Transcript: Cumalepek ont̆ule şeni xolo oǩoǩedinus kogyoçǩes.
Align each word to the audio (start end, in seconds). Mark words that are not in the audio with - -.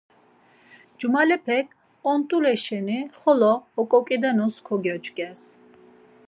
Cumalepek 0.99 1.67
ont̆ule 2.11 2.53
şeni 2.65 2.99
xolo 3.21 3.53
oǩoǩedinus 3.79 4.55
kogyoçǩes. 4.67 5.41